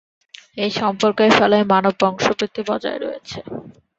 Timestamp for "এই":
0.57-0.71